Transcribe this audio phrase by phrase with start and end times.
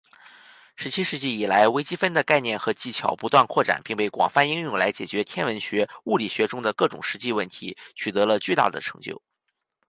[0.75, 9.21] 十七世纪以来，微积分的概念和技巧不断扩展并被广泛应用来解决天文学、物理学中的各种实际问题，取得了巨大的成就。